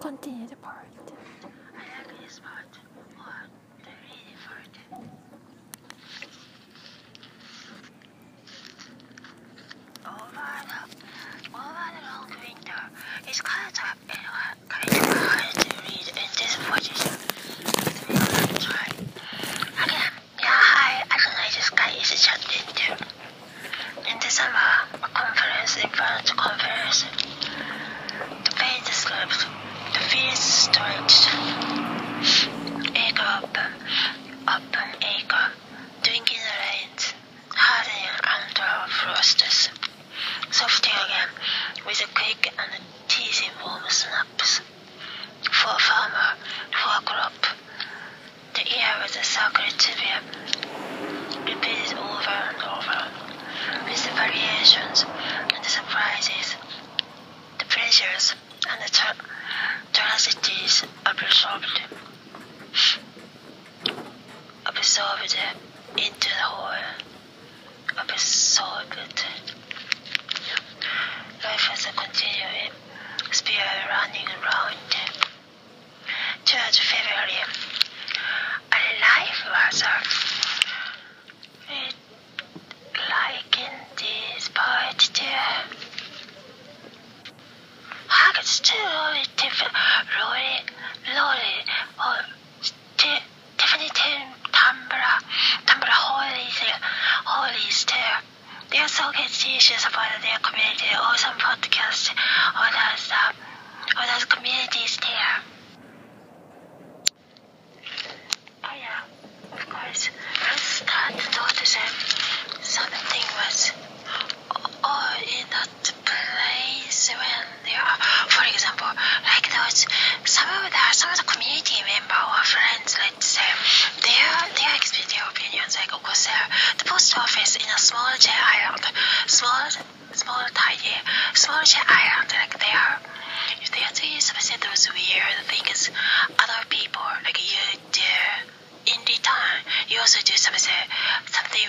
continue 0.00 0.46
the 0.46 0.56
part. 0.56 0.86
I 1.76 1.82
like 1.98 2.20
this 2.20 2.40
part 2.40 2.78
or 3.18 3.48
the 3.82 3.90
reading 4.04 4.38
part. 4.46 4.74
Over 10.06 10.48
the, 10.68 10.80
over 11.54 11.86
the 11.94 12.02
long 12.06 12.30
winter, 12.30 12.82
it's 13.26 13.40
kind 13.40 13.72
of 13.72 13.78
uh, 13.78 14.54
kind 14.68 14.88
of 14.88 14.96
hard 15.16 15.67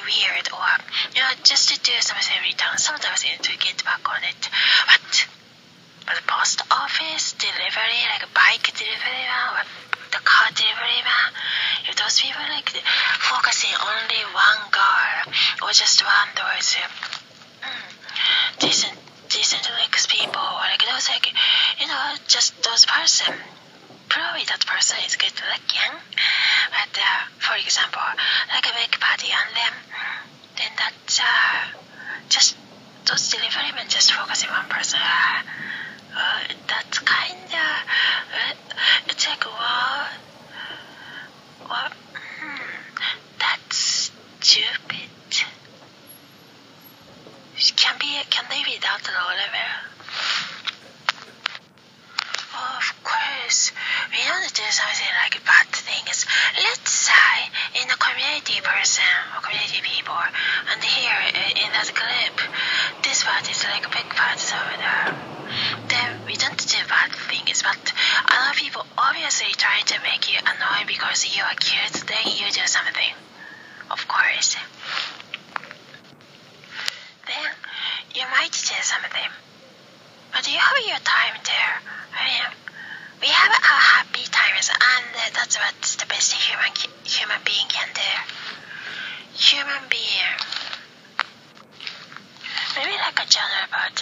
weird, 0.06 0.46
or 0.54 0.70
you 1.16 1.22
know, 1.22 1.34
just 1.44 1.70
to 1.70 1.76
do 1.82 1.96
something 2.00 2.36
in 2.38 2.44
return. 2.44 2.78
Sometimes 2.78 3.26
you 3.26 3.32
need 3.32 3.44
to 3.44 3.58
get 3.58 3.84
back 3.84 4.04
on 4.06 4.22
it. 4.24 4.42
But, 4.86 5.28
but 6.06 6.16
the 6.16 6.26
post 6.28 6.62
office 6.72 7.34
delivery, 7.38 8.02
like 8.14 8.24
a 8.26 8.32
bike 8.34 8.66
delivery 8.76 9.24
man, 9.26 9.46
or 9.56 9.64
the 10.12 10.22
car 10.22 10.50
delivery 10.54 11.02
man, 11.02 11.30
if 11.90 11.96
those 11.98 12.20
people 12.22 12.42
like 12.50 12.70
focusing 13.22 13.74
only 13.78 14.22
one 14.34 14.62
girl 14.70 15.34
or 15.64 15.72
just 15.72 16.04
one 16.06 16.30
those 16.36 16.78
mm, 17.62 17.90
decent, 18.60 18.98
decent 19.30 19.66
like 19.78 19.96
people, 20.08 20.42
or 20.42 20.66
like 20.70 20.86
those 20.86 21.10
like 21.10 21.30
you 21.80 21.88
know, 21.88 22.16
just 22.28 22.58
those 22.64 22.86
person 22.86 23.34
probably 24.10 24.44
that 24.50 24.66
person 24.66 24.98
is 25.06 25.16
good 25.16 25.32
looking. 25.38 25.94
But 26.70 26.94
uh, 26.98 27.22
for 27.40 27.56
example, 27.58 28.02
like 28.54 28.66
a 28.66 28.74
big 28.74 29.00
party 29.00 29.28
on 29.34 29.50
them, 29.54 29.74
then 30.58 30.72
that's 30.78 31.20
uh, 31.20 31.80
just 32.30 32.56
those 33.06 33.30
delivery 33.30 33.72
men 33.76 33.86
just 33.90 34.12
focusing 34.14 34.50
one 34.50 34.68
person. 34.70 35.00
Uh, 35.02 35.42
uh, 36.16 36.40
that's 36.68 37.00
kind 37.00 37.50
of 37.50 37.70
it's 39.08 39.28
like 39.28 39.46
wow, 39.46 40.08
wow, 41.70 41.90
hmm, 42.40 42.62
that's 43.40 43.78
stupid. 44.42 45.10
Can 47.76 47.96
be 48.00 48.20
can 48.30 48.46
they 48.50 48.64
be 48.64 48.78
that 48.82 49.02
low 49.08 49.30
level? 49.36 49.70
Of 52.78 53.04
course, 53.04 53.72
we 54.12 54.18
don't 54.28 54.54
do 54.54 54.64
something 54.70 55.08
like 55.24 55.36
things. 55.40 55.69
Let's 56.58 56.92
say 56.92 57.50
in 57.82 57.90
a 57.90 57.98
community 57.98 58.62
person 58.62 59.14
or 59.36 59.42
community 59.42 59.82
people, 59.82 60.18
and 60.72 60.84
here 60.84 61.20
in 61.34 61.70
that 61.74 61.90
group, 61.94 62.38
this 63.04 63.24
part 63.24 63.50
is 63.50 63.64
like 63.66 63.86
a 63.86 63.90
big 63.90 64.10
part 64.14 64.38
over 64.38 64.78
there. 64.78 65.08
Then 65.90 66.10
we 66.28 66.36
don't 66.36 66.58
do 66.58 66.78
bad 66.88 67.12
things, 67.12 67.64
but 67.64 67.94
other 68.30 68.54
people 68.54 68.86
obviously 68.98 69.52
try 69.58 69.82
to 69.82 70.00
make 70.04 70.30
you 70.32 70.38
annoying 70.40 70.86
because 70.88 71.26
you 71.36 71.42
are 71.44 71.56
cute. 71.58 72.06
Then 72.06 72.26
you 72.26 72.52
do 72.52 72.66
something. 72.66 73.14
Of 73.90 74.08
course. 74.08 74.56
Then 77.26 77.50
you 78.14 78.24
might 78.30 78.52
do 78.54 78.78
something. 78.86 79.32
But 80.32 80.46
you 80.46 80.60
have 80.60 80.78
your 80.86 81.02
time 81.02 81.42
there. 81.44 81.76
I 82.14 82.26
mean, 82.30 82.46
we 83.22 83.28
have 83.28 83.52
our 83.52 83.82
happy 83.98 84.26
times, 84.30 84.70
and 84.70 85.06
that's 85.34 85.58
what's 85.58 85.89
the 85.89 85.89
best 86.10 86.34
human 86.34 86.74
human 87.06 87.40
being 87.46 87.68
can 87.70 87.88
do. 87.94 88.02
Human 89.38 89.84
being. 89.90 90.36
Maybe 92.76 92.92
like 92.98 93.20
a 93.20 93.28
general 93.30 93.68
part, 93.72 93.99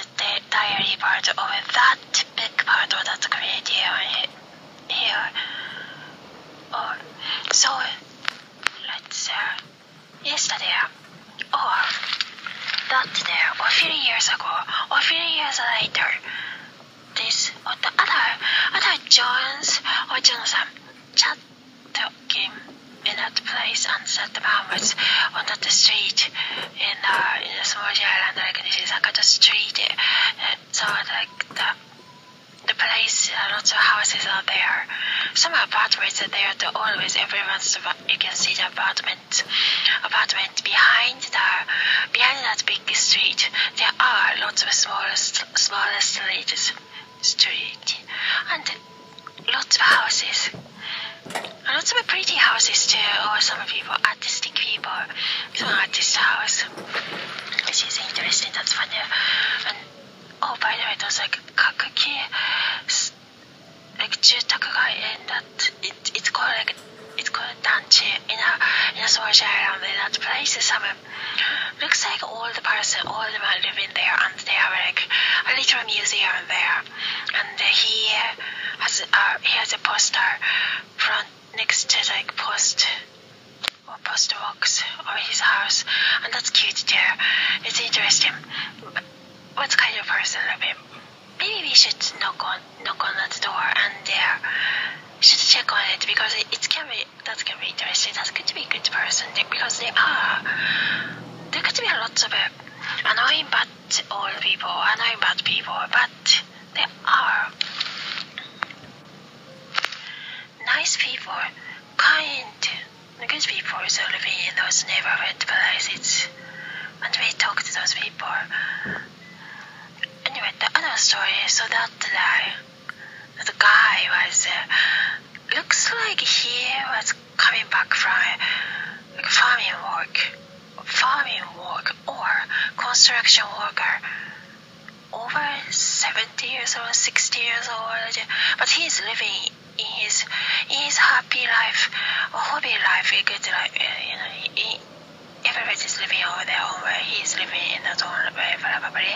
living 146.00 146.22
over 146.26 146.46
own 146.48 146.84
way. 146.84 147.00
He's 147.04 147.36
living 147.36 147.66
in 147.76 147.82
his 147.84 148.02
own 148.02 148.34
way, 148.36 148.54
probably. 148.60 149.14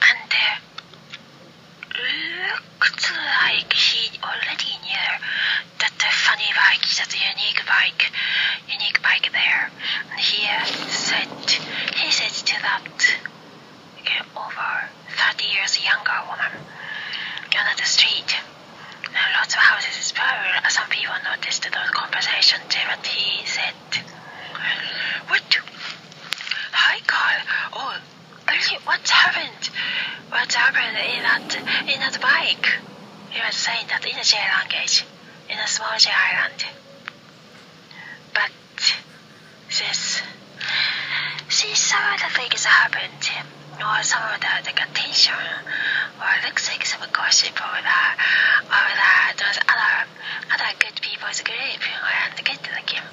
And 0.00 0.30
uh, 0.30 0.56
looked 2.80 3.12
like 3.12 3.72
he 3.72 4.18
already 4.22 4.72
knew 4.84 5.10
that 5.80 5.92
the 5.96 6.10
funny 6.10 6.50
bike, 6.56 6.84
that 6.98 7.12
unique 7.12 7.64
bike, 7.66 8.12
unique 8.68 9.02
bike 9.02 9.32
there. 9.32 9.70
And 10.10 10.20
he 10.20 10.46
said, 10.90 11.28
he 11.96 12.10
said 12.10 12.32
to 12.46 12.62
that 12.62 13.16
over 14.36 14.88
30 15.16 15.44
years 15.46 15.82
younger 15.84 16.20
woman 16.28 16.52
on 17.70 17.76
the 17.76 17.84
street. 17.84 18.36
Now, 19.12 19.26
lots 19.38 19.54
of 19.54 19.60
houses 19.60 20.09
is 20.20 20.26
probably 20.26 20.70
some 20.70 20.88
people 20.90 21.14
noticed 21.24 21.62
those 21.62 21.90
conversations, 21.90 22.74
he 23.04 23.46
said, 23.46 23.74
What? 25.28 25.58
Hi, 26.72 27.00
Carl. 27.06 27.40
Oh, 27.72 27.96
really? 28.48 28.78
What's 28.84 29.10
happened? 29.10 29.70
What's 30.30 30.54
happened 30.54 30.96
in 30.98 31.22
that, 31.22 31.56
in 31.88 32.00
that 32.00 32.20
bike? 32.20 32.66
He 33.30 33.40
was 33.40 33.54
saying 33.56 33.86
that 33.88 34.04
in 34.04 34.16
a 34.18 34.24
J 34.24 34.36
language, 34.36 35.04
in 35.48 35.58
a 35.58 35.66
small 35.66 35.96
J 35.98 36.10
island. 36.10 36.64
But, 38.34 38.50
this, 39.68 40.22
see, 41.48 41.74
some 41.74 42.14
of 42.14 42.20
the 42.20 42.30
things 42.34 42.64
happened, 42.64 43.24
or 43.80 44.02
some 44.02 44.22
of 44.34 44.40
the, 44.40 44.70
the 44.70 44.72
tension, 44.94 45.34
or 46.20 46.32
looks 46.46 46.68
like 46.68 46.84
some 46.84 47.08
gossip 47.12 47.54
over 47.60 47.82
that, 47.82 48.14
over 48.66 48.94
that, 48.94 49.34
those 49.38 49.58
other, 49.68 50.08
other 50.54 50.70
good 50.78 51.00
people's 51.00 51.40
group, 51.42 51.82
and 51.86 52.44
good 52.44 52.62
looking, 52.74 53.04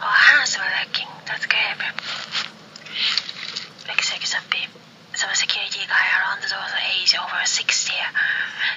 or 0.00 0.14
handsome 0.30 0.62
looking, 0.80 1.08
that's 1.26 1.46
group. 1.46 1.80
Looks 3.88 4.12
like 4.12 4.24
some 4.26 4.44
people, 4.50 4.80
some 5.14 5.30
security 5.34 5.80
guy 5.88 6.04
around 6.20 6.42
those 6.42 6.72
age 6.94 7.14
over 7.16 7.40
60, 7.44 7.92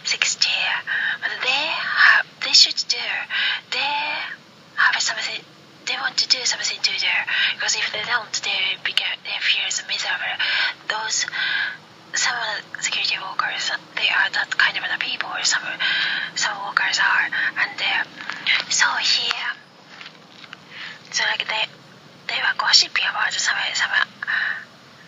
60, 0.04 0.50
but 1.22 1.32
they 1.42 1.50
have, 1.50 2.26
they 2.44 2.54
should 2.54 2.78
do, 2.88 3.08
they 3.72 3.94
have 4.76 5.02
something, 5.02 5.42
they 5.86 5.96
want 6.02 6.18
to 6.18 6.28
do 6.28 6.40
something 6.44 6.80
to 6.82 6.92
do, 7.00 7.16
because 7.56 7.76
if 7.76 7.92
they 7.94 8.04
don't, 8.04 8.34
they 8.44 8.76
become, 8.84 9.16
they 9.24 9.38
feel 9.40 9.68
miserable. 9.88 10.38
Those, 10.90 11.26
some 12.14 12.36
of 12.36 12.78
the 12.78 12.84
security 12.84 13.16
workers, 13.22 13.72
they 13.96 14.10
are 14.10 14.30
that 14.32 14.50
kind 14.58 14.78
of 14.78 14.84
the 14.84 15.00
people, 15.00 15.30
some, 15.44 15.64
some 16.36 16.56
workers 16.68 17.00
are, 17.00 17.26
and 17.64 17.80
uh, 17.80 18.04
so 18.70 18.86
here, 19.00 19.48
they, 21.48 21.64
they 22.28 22.40
were 22.42 22.58
gossiping 22.58 23.06
about 23.10 23.34
some, 23.34 23.56
some, 23.74 23.90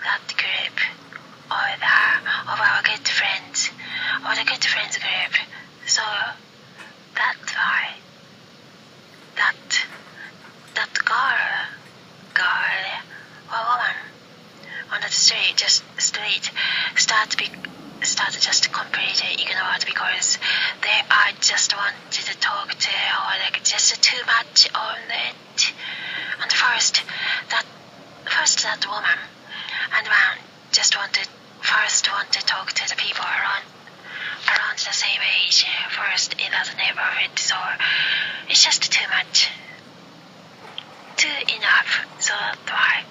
that 0.04 0.26
group, 0.38 0.78
or 1.52 1.68
the, 1.80 2.52
of 2.52 2.60
our 2.60 2.82
good 2.84 3.08
friends, 3.08 3.70
or 4.26 4.36
the 4.36 4.46
good 4.50 4.64
friends 4.64 4.98
group, 4.98 5.34
so 5.88 6.02
that's 7.16 7.54
why, 7.56 7.96
that, 9.36 9.86
that 10.76 10.94
girl, 11.06 11.68
girl, 12.34 12.86
or 13.52 13.62
woman, 13.70 13.98
on 14.92 15.02
the 15.02 15.10
street, 15.10 15.56
just 15.56 15.84
street, 16.00 16.52
start 16.96 17.38
be 17.38 17.46
start 18.06 18.32
just 18.40 18.72
completely 18.72 19.34
ignored 19.44 19.84
because 19.86 20.38
they 20.82 21.00
are 21.12 21.32
just 21.42 21.76
wanted 21.76 22.12
to 22.12 22.38
talk 22.40 22.70
to 22.70 22.90
or 22.90 23.34
like 23.44 23.64
just 23.64 24.02
too 24.02 24.26
much 24.26 24.70
on 24.74 24.98
it. 25.10 25.74
First 26.52 27.04
that 27.50 27.66
first 28.26 28.64
that 28.64 28.86
woman 28.88 29.20
and 29.96 30.08
man 30.08 30.38
just 30.72 30.96
wanted 30.98 31.28
first 31.62 32.12
want 32.12 32.32
to 32.34 32.46
talk 32.46 32.72
to 32.74 32.90
the 32.90 32.96
people 32.96 33.26
around 33.26 33.64
around 34.48 34.78
the 34.78 34.94
same 34.94 35.22
age 35.44 35.66
first 35.90 36.34
in 36.34 36.52
that 36.52 36.74
neighborhood 36.78 37.38
so 37.38 37.56
it's 38.50 38.64
just 38.64 38.92
too 38.92 39.08
much. 39.10 39.50
Too 41.18 41.28
enough. 41.56 42.06
So 42.20 42.34
that's 42.40 42.72
why 42.72 43.04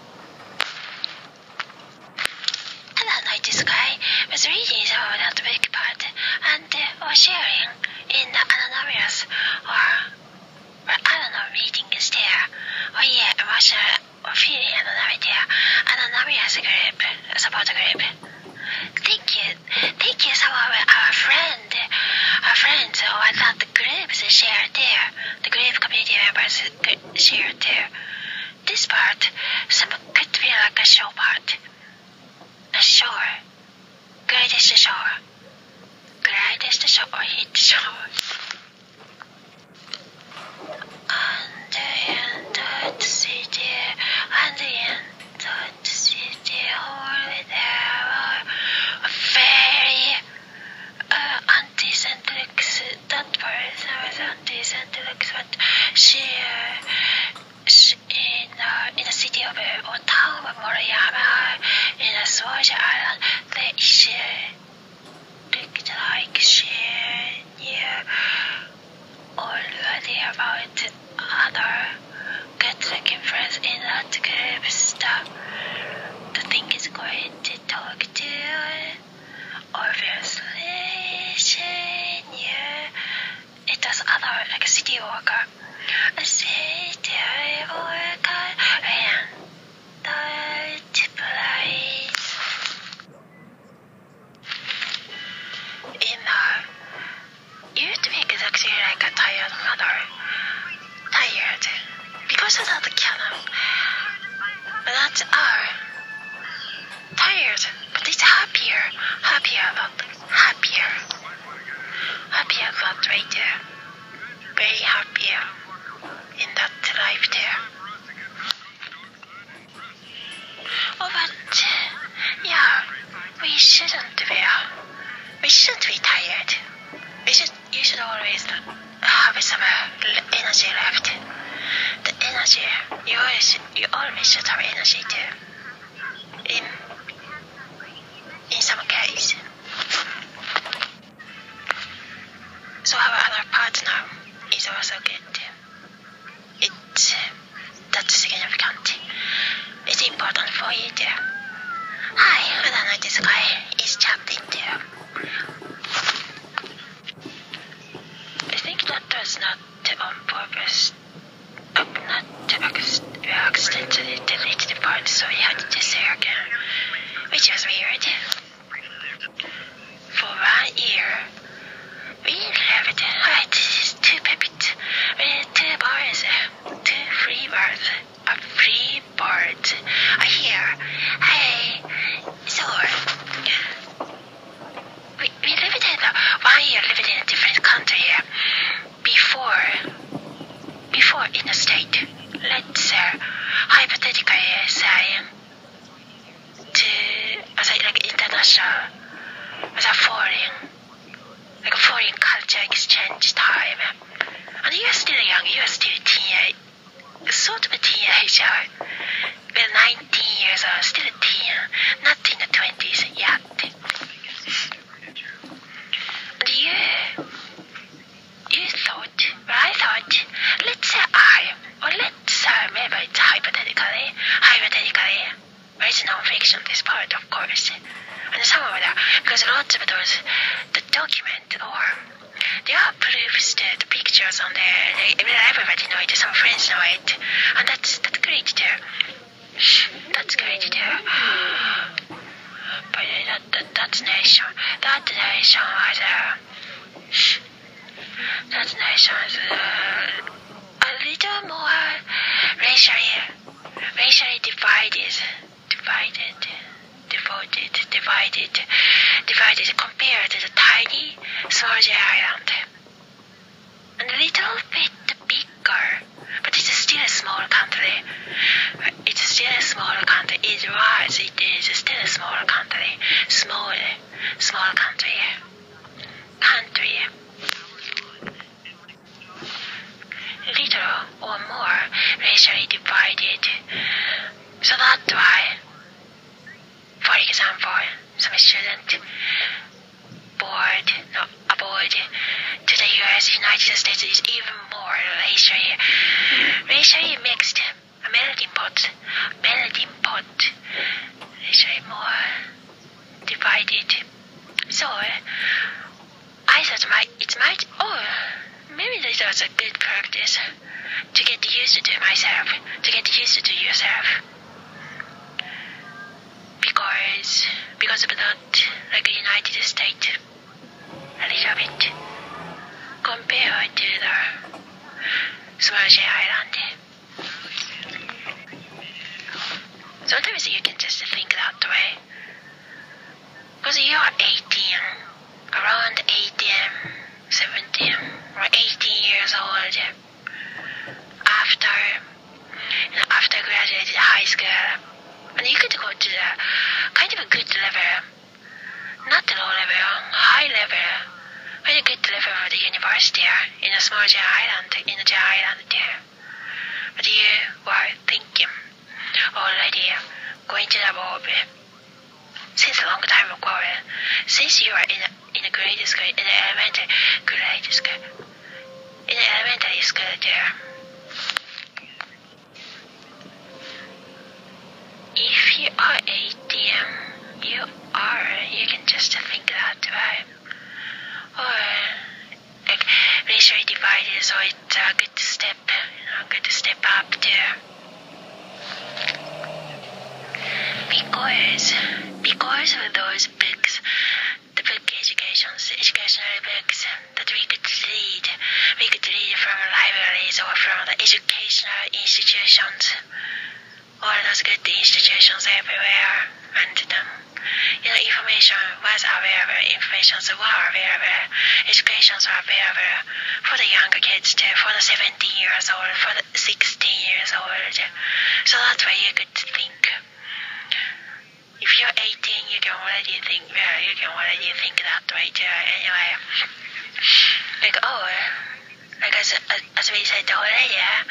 yeah. 430.71 431.05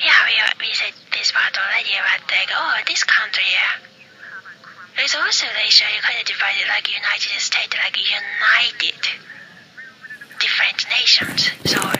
Yeah, 0.00 0.18
we, 0.26 0.66
we 0.66 0.72
said 0.74 0.92
this 1.12 1.32
part 1.32 1.56
already, 1.56 1.94
but 1.96 2.22
like, 2.30 2.50
oh, 2.54 2.76
this 2.86 3.04
country, 3.04 3.44
yeah. 3.52 3.80
It's 4.98 5.14
also 5.14 5.46
Asia, 5.64 5.84
you 5.94 6.02
kind 6.02 6.20
of 6.20 6.26
divide 6.26 6.60
it 6.60 6.68
like 6.68 6.88
United 6.88 7.40
States, 7.40 7.74
like 7.80 7.96
United 7.96 9.00
different 10.38 10.84
nations. 10.90 11.50
So 11.64 11.91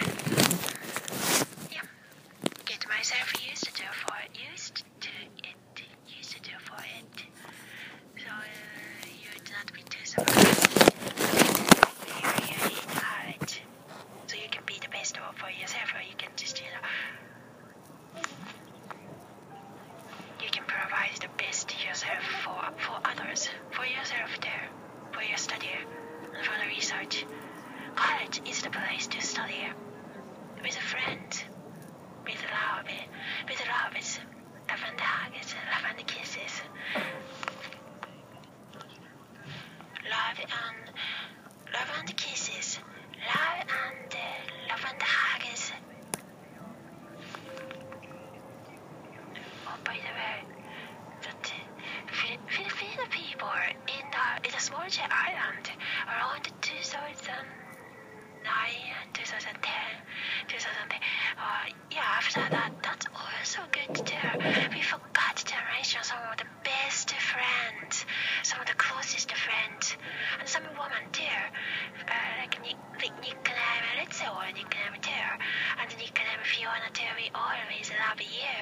always 77.53 77.89
love 78.01 78.21
you. 78.21 78.57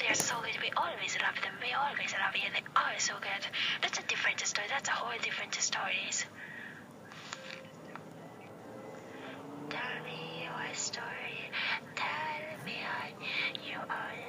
They 0.00 0.08
are 0.12 0.14
so 0.14 0.36
good. 0.44 0.56
We 0.60 0.70
always 0.76 1.16
love 1.24 1.36
them. 1.40 1.56
We 1.64 1.72
always 1.72 2.12
love 2.12 2.34
you. 2.36 2.48
They 2.52 2.64
are 2.76 2.98
so 2.98 3.14
good. 3.20 3.44
That's 3.82 3.98
a 3.98 4.04
different 4.04 4.40
story. 4.40 4.68
That's 4.68 4.88
a 4.88 4.92
whole 4.92 5.16
different 5.22 5.54
stories. 5.54 6.24
Tell 9.70 9.96
me 10.04 10.44
your 10.44 10.74
story. 10.74 11.40
Tell 11.96 12.44
me 12.66 12.76
you 13.64 13.78
are. 13.80 14.23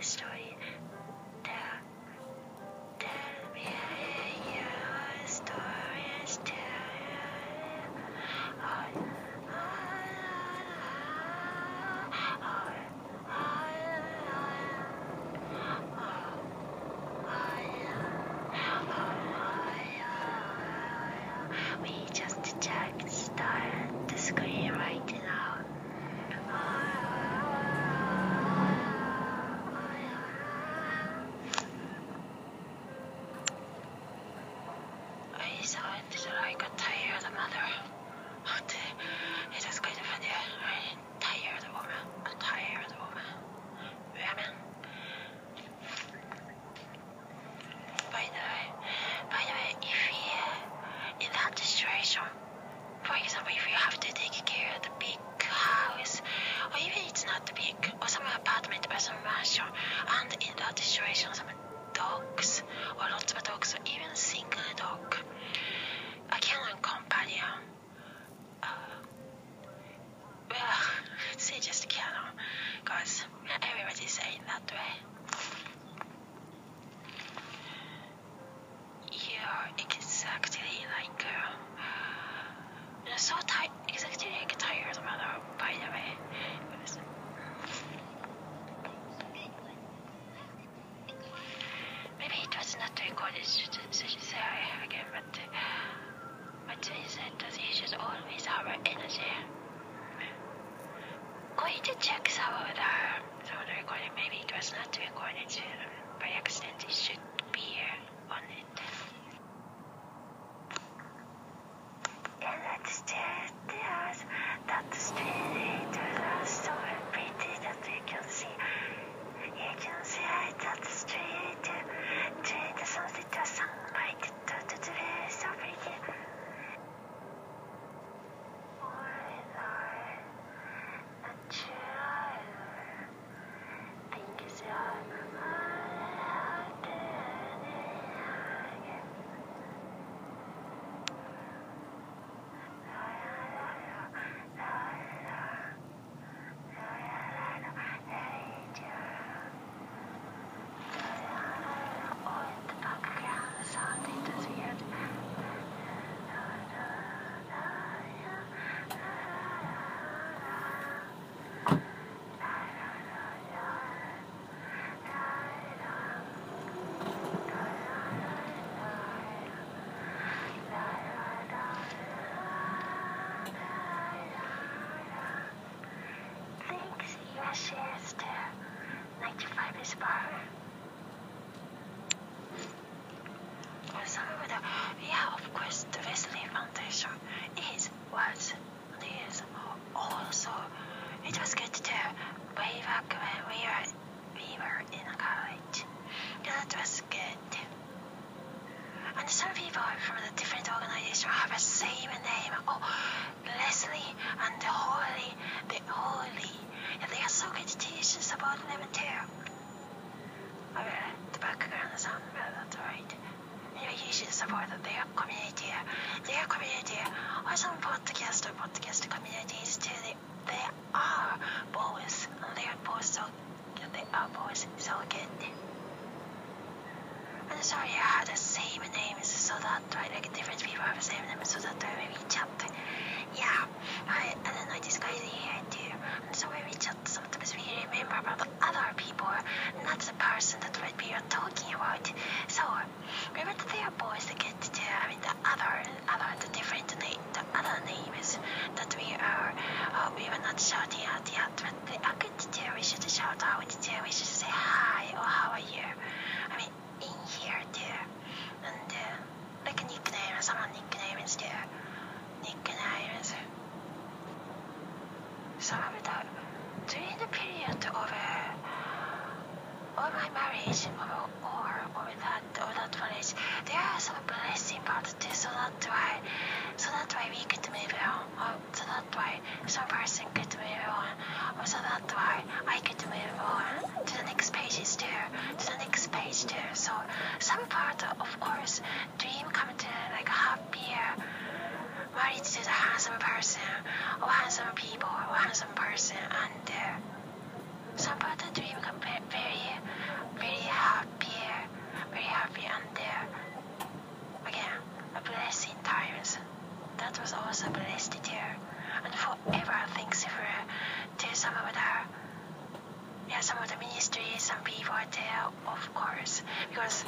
Europe, 315.46 315.54
of 315.68 315.94
course, 315.94 316.42
because 316.70 317.06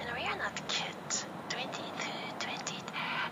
you 0.00 0.06
know, 0.06 0.14
we 0.16 0.26
are 0.26 0.36
not 0.36 0.54
kids. 0.68 1.26
20 1.48 1.66
to 1.70 2.46
20, 2.46 2.74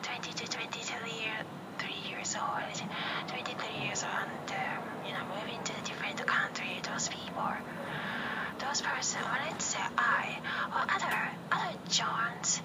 20 0.02 0.32
to 0.32 0.46
23 0.46 1.20
year, 1.20 1.36
three 1.78 2.10
years 2.10 2.36
old, 2.36 2.78
23 3.26 3.84
years 3.86 4.04
old, 4.04 4.28
and, 4.30 4.50
um, 4.50 4.82
you 5.04 5.12
know, 5.12 5.24
moving 5.34 5.62
to 5.64 5.72
a 5.72 5.82
different 5.84 6.24
country, 6.26 6.78
those 6.82 7.08
people, 7.08 7.50
those 8.58 8.80
person, 8.82 9.20
or 9.22 9.38
let's 9.50 9.64
say 9.64 9.82
I, 9.98 10.38
or 10.70 10.82
other, 10.94 11.16
other 11.52 11.78
Johns, 11.90 12.60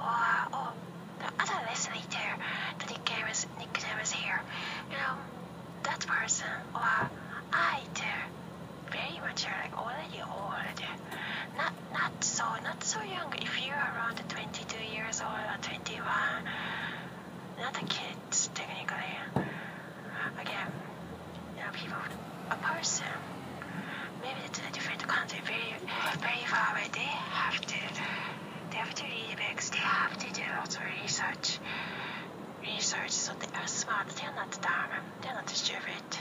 or, 0.00 0.56
or 0.56 0.72
the 1.20 1.28
other 1.42 1.58
Leslie 1.68 2.06
there, 2.10 2.36
the 2.80 2.86
nickname 2.92 3.26
is, 3.30 3.46
nickname 3.58 3.98
is 4.02 4.12
here, 4.12 4.40
you 4.90 4.96
know, 4.96 5.14
that 5.84 6.00
person, 6.06 6.48
or 6.74 7.10
I 7.52 7.80
there, 7.94 8.24
very 8.90 9.20
much 9.20 9.44
like 9.44 9.76
already 9.76 10.20
old, 10.24 10.85
so 12.36 12.44
not 12.62 12.84
so 12.84 13.00
young. 13.00 13.32
If 13.40 13.64
you're 13.64 13.74
around 13.74 14.20
22 14.28 14.94
years 14.94 15.22
old 15.22 15.32
or 15.32 15.56
21, 15.62 16.04
not 17.58 17.74
a 17.82 17.86
kid 17.86 18.16
technically. 18.52 19.16
Again, 20.42 20.68
you 21.56 21.62
know, 21.62 21.70
people, 21.72 21.96
a 22.50 22.56
person, 22.56 23.06
maybe 24.20 24.40
it's 24.44 24.58
a 24.58 24.70
different 24.70 25.08
country, 25.08 25.40
very, 25.46 25.80
very 26.20 26.44
far 26.44 26.72
away. 26.72 26.84
They 26.92 27.08
have 27.40 27.58
to, 27.58 27.78
they 28.70 28.76
have 28.76 28.94
to 28.94 29.04
read 29.04 29.38
books. 29.48 29.70
They 29.70 29.78
have 29.78 30.18
to 30.18 30.32
do 30.34 30.42
lots 30.58 30.76
of 30.76 30.82
research, 31.02 31.58
research. 32.60 33.12
So 33.12 33.32
they 33.40 33.58
are 33.58 33.66
smart. 33.66 34.10
They 34.10 34.26
are 34.26 34.34
not 34.36 34.50
dumb. 34.60 34.92
They 35.22 35.28
are 35.30 35.36
not 35.36 35.48
stupid. 35.48 36.15